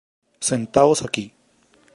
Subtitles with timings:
[0.47, 1.25] Sentaos aquí.